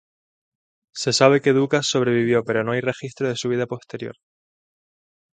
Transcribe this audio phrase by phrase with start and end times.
[0.95, 4.15] Se sabe que Ducas sobrevivió, pero no hay registro de su vida posterior.